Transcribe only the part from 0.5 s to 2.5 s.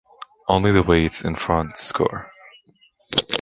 the weights in front score.